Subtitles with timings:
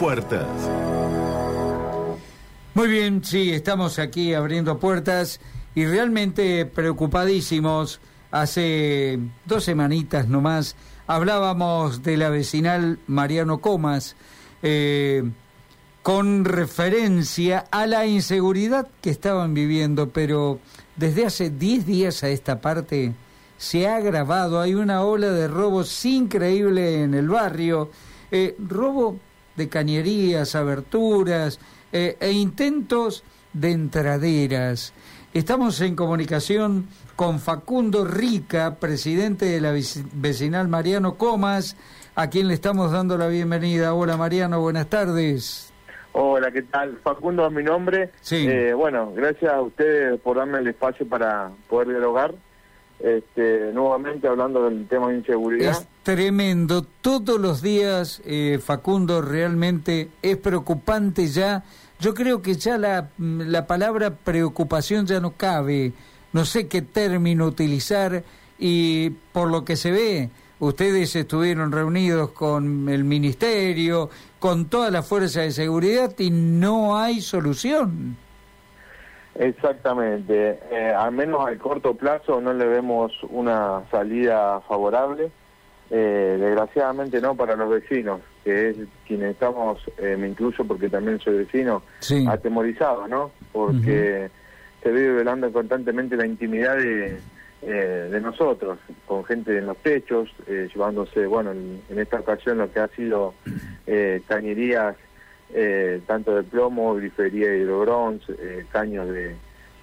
[0.00, 0.46] puertas.
[2.72, 5.40] Muy bien, sí, estamos aquí abriendo puertas
[5.74, 8.00] y realmente preocupadísimos.
[8.30, 10.74] Hace dos semanitas nomás
[11.06, 14.16] hablábamos de la vecinal Mariano Comas
[14.62, 15.30] eh,
[16.02, 20.60] con referencia a la inseguridad que estaban viviendo, pero
[20.96, 23.12] desde hace diez días a esta parte
[23.58, 27.90] se ha agravado, hay una ola de robos increíble en el barrio,
[28.30, 29.18] eh, robo
[29.60, 31.60] de cañerías, aberturas
[31.92, 33.22] eh, e intentos
[33.52, 34.94] de entraderas.
[35.34, 39.72] Estamos en comunicación con Facundo Rica, presidente de la
[40.14, 41.76] vecinal Mariano Comas,
[42.14, 43.92] a quien le estamos dando la bienvenida.
[43.92, 45.70] Hola Mariano, buenas tardes.
[46.12, 46.96] Hola, ¿qué tal?
[47.04, 48.12] Facundo es mi nombre.
[48.22, 48.48] Sí.
[48.48, 52.32] Eh, bueno, gracias a ustedes por darme el espacio para poder dialogar.
[53.02, 55.70] Este, nuevamente hablando del tema de inseguridad.
[55.70, 56.82] Es tremendo.
[57.00, 61.64] Todos los días, eh, Facundo, realmente es preocupante ya.
[61.98, 65.92] Yo creo que ya la, la palabra preocupación ya no cabe.
[66.32, 68.22] No sé qué término utilizar
[68.58, 75.02] y por lo que se ve, ustedes estuvieron reunidos con el ministerio, con toda la
[75.02, 78.16] fuerza de seguridad y no hay solución.
[79.40, 85.30] Exactamente, eh, al menos al corto plazo no le vemos una salida favorable,
[85.90, 91.18] eh, desgraciadamente no para los vecinos, que es quienes estamos, eh, me incluyo porque también
[91.20, 92.26] soy vecino, Sí.
[92.28, 93.30] atemorizados, ¿no?
[93.50, 94.28] Porque
[94.82, 97.18] se vive velando constantemente la intimidad de,
[97.62, 102.58] eh, de nosotros, con gente en los techos, eh, llevándose, bueno, en, en esta ocasión
[102.58, 103.32] lo que ha sido
[103.86, 104.96] eh, cañerías
[105.54, 109.34] eh, tanto de plomo, grifería de hidrobronce, eh, caños de,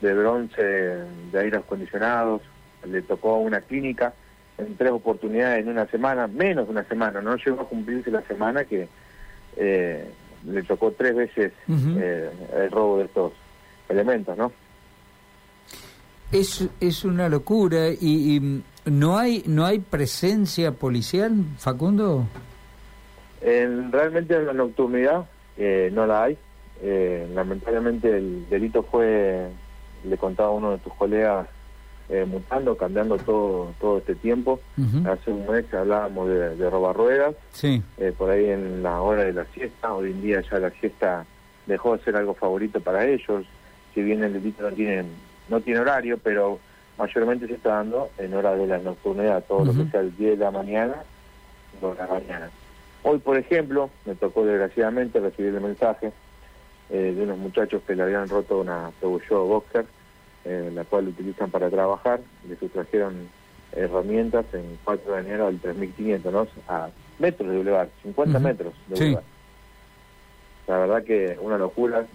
[0.00, 2.42] de bronce de aire acondicionados.
[2.86, 4.12] Le tocó a una clínica
[4.58, 8.22] en tres oportunidades en una semana, menos de una semana, no llegó a cumplirse la
[8.22, 8.86] semana que
[9.56, 10.08] eh,
[10.46, 13.32] le tocó tres veces eh, el robo de estos
[13.88, 14.52] elementos, ¿no?
[16.30, 22.26] Es, es una locura y, y no hay no hay presencia policial, Facundo.
[23.40, 25.26] En- realmente en la nocturnidad
[25.56, 26.38] eh, no la hay.
[26.82, 29.48] Eh, lamentablemente el delito fue,
[30.04, 31.46] le contaba a uno de tus colegas,
[32.08, 34.60] eh, mutando, cambiando todo todo este tiempo.
[35.06, 39.22] Hace un mes hablábamos de, de robar ruedas, Sí, eh, por ahí en la hora
[39.24, 39.94] de la siesta.
[39.94, 41.24] Hoy en día ya la siesta
[41.66, 43.46] dejó de ser algo favorito para ellos.
[43.94, 45.04] Si bien el delito no tiene,
[45.48, 46.58] no tiene horario, pero
[46.98, 50.38] mayormente se está dando en hora de la nocturnidad, todo lo que sea el 10
[50.38, 50.96] de la mañana,
[51.80, 52.50] 2 de la mañana.
[53.06, 56.10] Hoy, por ejemplo, me tocó desgraciadamente recibir el mensaje
[56.88, 59.84] eh, de unos muchachos que le habían roto una Peugeot Boxer,
[60.46, 63.28] eh, la cual utilizan para trabajar, le sustrajeron
[63.72, 66.48] herramientas en 4 de enero del 3500, ¿no?
[66.66, 66.88] A
[67.18, 68.46] metros de bulevar, 50 Ujú.
[68.46, 69.16] metros de Sí.
[70.66, 72.06] La verdad que una locura.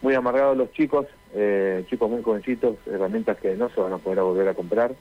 [0.00, 4.20] Muy amargados los chicos, eh, chicos muy jovencitos, herramientas que no se van a poder
[4.22, 4.92] volver a comprar,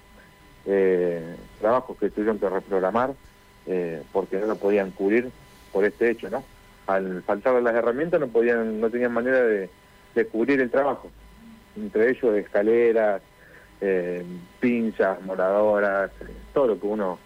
[0.68, 3.16] eh, trabajos que tuvieron que reprogramar
[3.66, 5.30] eh, porque no lo podían cubrir
[5.72, 6.44] por este hecho, ¿no?
[6.88, 9.70] Al faltar las herramientas no podían, no tenían manera de,
[10.16, 11.10] de cubrir el trabajo.
[11.78, 13.22] Entre ellos escaleras,
[13.80, 14.26] eh,
[14.60, 17.18] pinzas, moradoras, eh, todo lo que uno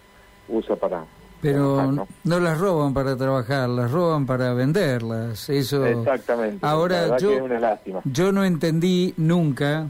[0.47, 1.03] usa para
[1.41, 2.07] pero trabajar, ¿no?
[2.23, 5.49] no las roban para trabajar, las roban para venderlas.
[5.49, 5.85] Eso.
[5.85, 6.59] Exactamente.
[6.65, 8.01] Ahora, yo- es una lástima.
[8.05, 9.87] Yo no entendí nunca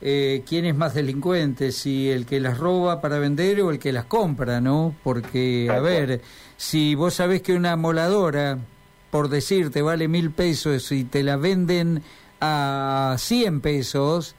[0.00, 3.92] eh, quién es más delincuente, si el que las roba para vender o el que
[3.92, 4.94] las compra, ¿no?
[5.02, 6.20] Porque, a ver,
[6.56, 8.58] si vos sabés que una moladora,
[9.10, 12.02] por decirte, vale mil pesos y te la venden
[12.40, 14.34] a cien pesos,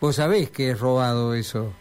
[0.00, 1.72] vos sabés que es robado eso,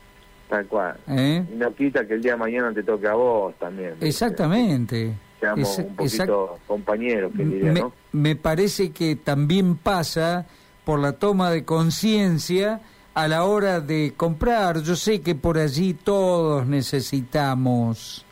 [0.49, 0.95] Tal cual.
[1.09, 1.44] ¿eh?
[1.51, 3.89] Y no quita que el día de mañana te toque a vos también.
[3.91, 4.07] ¿viste?
[4.07, 5.13] Exactamente.
[5.41, 7.94] Seamos Esa- un poquito compañeros, que diría, me, ¿no?
[8.13, 10.45] me parece que también pasa
[10.85, 12.79] por la toma de conciencia
[13.17, 14.83] a la hora de comprar.
[14.83, 18.23] Yo sé que por allí todos necesitamos,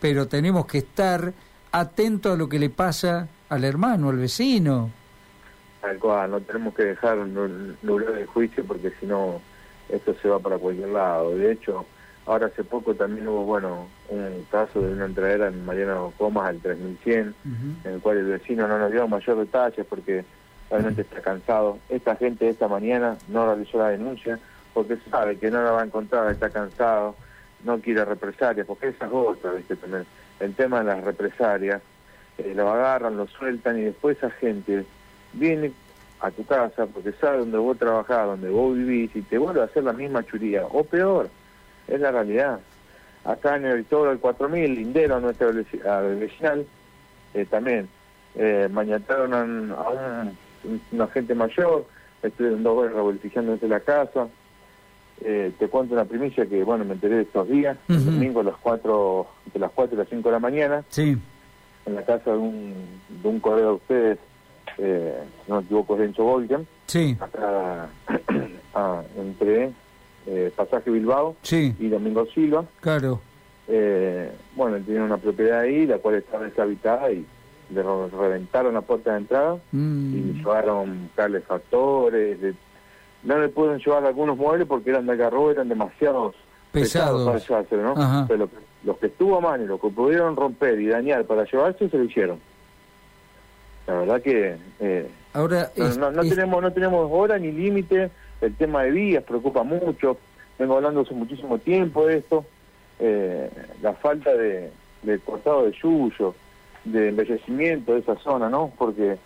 [0.00, 1.32] pero tenemos que estar
[1.70, 4.90] atentos a lo que le pasa al hermano, al vecino.
[5.80, 9.40] Tal cual, no tenemos que dejar nublar el juicio porque si no,
[9.88, 11.36] esto se va para cualquier lado.
[11.36, 11.86] De hecho,
[12.26, 16.58] ahora hace poco también hubo, bueno, un caso de una entradera en Mariano Comas al
[16.58, 17.34] 3100,
[17.84, 20.24] en el cual el vecino no nos dio mayor detalles porque
[20.72, 21.78] realmente está cansado.
[21.90, 24.38] Esta gente esta mañana no realizó la denuncia
[24.72, 27.14] porque sabe que no la va a encontrar, está cansado,
[27.62, 29.76] no quiere represalias, porque esa es otra, ¿viste?
[29.76, 30.06] También
[30.40, 31.82] el tema de las represalias,
[32.38, 34.84] eh, lo agarran, lo sueltan y después esa gente
[35.34, 35.72] viene
[36.20, 39.64] a tu casa porque sabe dónde vos trabajás, dónde vos vivís y te vuelve a
[39.64, 41.28] hacer la misma churía, o peor,
[41.86, 42.60] es la realidad.
[43.24, 46.66] Acá en el todo el 4000, Lindero, nuestra veci- al vecinal,
[47.34, 47.88] eh, también
[48.34, 49.70] eh, mañataron a, un,
[50.92, 51.86] una gente mayor,
[52.22, 54.28] estuvieron dos horas revoltijando desde la casa.
[55.24, 58.44] Eh, te cuento una primicia que, bueno, me enteré de estos días, el domingo a
[58.44, 61.16] las 4, de las 4 y las 5 de la mañana, sí.
[61.86, 62.74] en la casa de un,
[63.08, 64.18] de un correo de ustedes,
[64.78, 65.14] eh,
[65.46, 67.16] no me equivoco, es Volken, sí.
[67.20, 67.88] acá
[68.74, 69.70] ah, entre
[70.26, 71.74] eh, Pasaje Bilbao sí.
[71.78, 72.64] y Domingo Silva.
[72.80, 73.20] Claro.
[73.68, 77.24] Eh, bueno, tenían una propiedad ahí, la cual estaba deshabitada y
[77.72, 80.14] le reventaron la puerta de entrada mm.
[80.14, 82.54] y llevaron calefactores, de,
[83.22, 86.34] no le pueden llevar algunos muebles porque eran de agarro, eran demasiados
[86.72, 88.26] pesados, para llevarse, ¿no?
[88.28, 88.48] Pero
[88.84, 91.98] los que estuvo a mano y los que pudieron romper y dañar para llevarse se
[91.98, 92.40] lo hicieron.
[93.86, 98.10] La verdad que eh, ahora no, no, tenemos no tenemos hora ni límite.
[98.40, 100.16] El tema de vías preocupa mucho.
[100.58, 102.44] Vengo hablando hace muchísimo tiempo de esto.
[102.98, 103.50] Eh,
[103.82, 104.70] la falta de,
[105.02, 106.34] de cortado de yuyo,
[106.84, 108.72] de embellecimiento de esa zona, ¿no?
[108.78, 109.18] Porque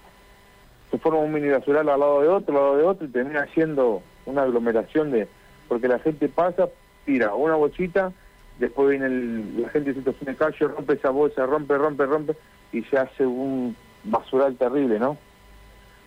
[0.91, 3.47] se forma un mini basural al lado de otro, al lado de otro y termina
[3.55, 5.29] siendo una aglomeración de...
[5.69, 6.69] Porque la gente pasa,
[7.05, 8.13] tira una bolsita,
[8.59, 12.37] después viene el, la gente de situación de calle, rompe esa bolsa, rompe, rompe, rompe
[12.73, 15.17] y se hace un basural terrible, ¿no?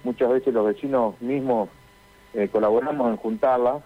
[0.03, 1.69] Muchas veces los vecinos mismos
[2.33, 3.81] eh, colaboramos en juntarla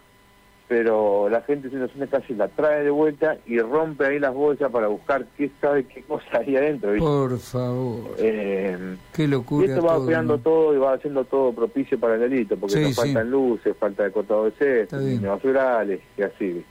[0.68, 4.34] pero la gente en situación de calle la trae de vuelta y rompe ahí las
[4.34, 6.96] bolsas para buscar qué sabe qué cosa hay adentro.
[6.98, 8.16] Por favor.
[8.18, 9.68] Eh, qué locura.
[9.68, 12.96] Y esto va creando todo y va haciendo todo propicio para el delito, porque nos
[12.96, 16.66] faltan luces, falta de cortado de basurales y así.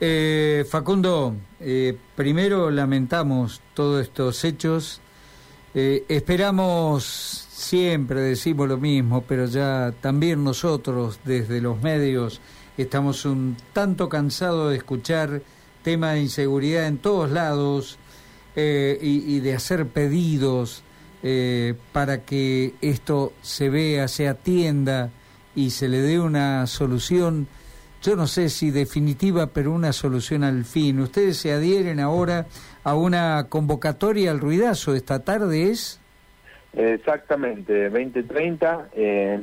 [0.00, 5.00] Eh, Facundo, eh, primero lamentamos todos estos hechos.
[5.74, 12.40] Eh, esperamos, siempre decimos lo mismo, pero ya también nosotros desde los medios
[12.82, 15.40] Estamos un tanto cansados de escuchar
[15.82, 17.98] temas de inseguridad en todos lados
[18.56, 20.82] eh, y, de hacer pedidos
[21.22, 25.10] eh, para que esto se vea, se atienda
[25.54, 27.46] y se le dé una solución,
[28.02, 30.98] yo no sé si definitiva, pero una solución al fin.
[30.98, 32.46] ¿Ustedes se adhieren ahora
[32.82, 34.94] a una convocatoria al ruidazo?
[34.94, 36.00] ¿Esta tarde es?
[36.72, 39.40] Exactamente, 2030 eh,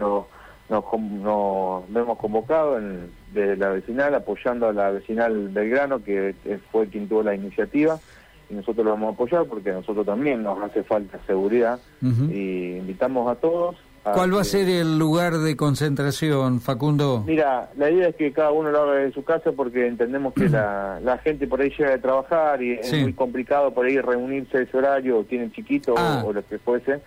[0.70, 6.34] nos, nos, nos hemos convocado en de la vecinal, apoyando a la vecinal Belgrano, que
[6.72, 8.00] fue quien tuvo la iniciativa,
[8.50, 12.78] y nosotros lo vamos a apoyar porque a nosotros también nos hace falta seguridad, y
[12.78, 13.76] invitamos a todos.
[14.02, 17.24] ¿Cuál va a ser el lugar de concentración, Facundo?
[17.28, 20.50] Mira, la idea es que cada uno lo haga de su casa porque entendemos que
[20.50, 24.58] la, la gente por ahí llega de trabajar y es muy complicado por ahí reunirse
[24.58, 26.24] a ese horario, o tienen chiquito o, ah.
[26.26, 27.02] o lo que fuese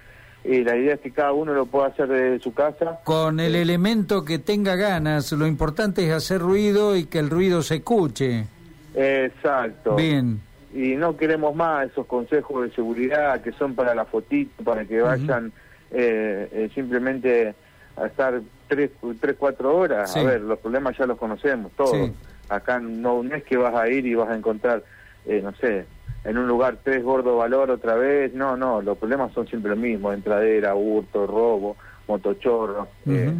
[0.45, 3.01] y la idea es que cada uno lo pueda hacer desde su casa.
[3.05, 7.31] Con el eh, elemento que tenga ganas, lo importante es hacer ruido y que el
[7.31, 8.47] ruido se escuche.
[8.95, 9.95] Exacto.
[9.95, 10.41] Bien.
[10.75, 15.01] Y no queremos más esos consejos de seguridad que son para la fotito, para que
[15.01, 15.53] vayan
[15.91, 17.55] eh, eh, simplemente
[17.97, 18.91] a estar tres,
[19.21, 20.17] tres cuatro horas.
[20.17, 22.11] A ver, los problemas ya los conocemos todos.
[22.49, 24.83] Acá no, no es que vas a ir y vas a encontrar,
[25.27, 25.85] no sé,
[26.25, 28.35] en un lugar tres gordo valor otra vez.
[28.35, 31.77] No, no, los problemas son siempre los mismos, entradera, hurto, robo,
[32.09, 32.89] motochorro.
[33.07, 33.35] Eh,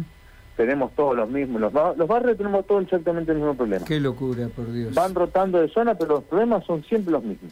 [0.55, 3.85] tenemos todos los mismos, los, los barrios tenemos todos exactamente el mismo problema.
[3.85, 4.93] Qué locura, por Dios.
[4.93, 7.51] Van rotando de zona, pero los problemas son siempre los mismos.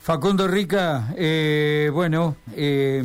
[0.00, 3.02] Facundo Rica, eh, bueno, eh,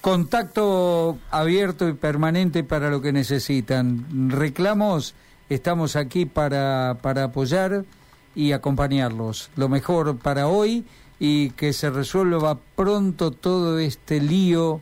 [0.00, 4.28] contacto abierto y permanente para lo que necesitan.
[4.28, 5.14] Reclamos,
[5.48, 7.84] estamos aquí para, para apoyar
[8.34, 9.50] y acompañarlos.
[9.56, 10.84] Lo mejor para hoy
[11.18, 14.80] y que se resuelva pronto todo este lío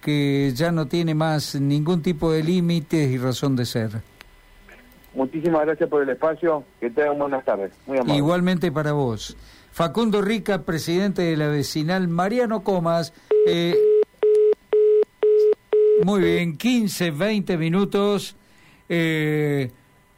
[0.00, 3.90] que ya no tiene más ningún tipo de límites y razón de ser.
[5.14, 6.64] Muchísimas gracias por el espacio.
[6.80, 7.72] Que tengan buenas tardes.
[7.86, 8.16] Muy amable.
[8.16, 9.36] Igualmente para vos.
[9.72, 13.12] Facundo Rica, presidente de la vecinal Mariano Comas.
[13.46, 13.76] Eh,
[16.04, 18.36] muy bien, 15, 20 minutos.
[18.88, 19.70] Eh,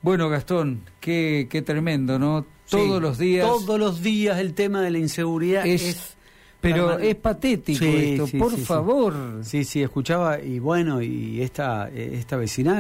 [0.03, 2.45] bueno, Gastón, qué, qué tremendo, ¿no?
[2.71, 3.47] Todos los días.
[3.47, 6.17] Todos los días el tema de la inseguridad es.
[6.61, 9.15] pero es patético esto, por favor.
[9.43, 9.65] Sí.
[9.65, 12.79] sí, escuchaba y bueno, y esta, esta vecinal.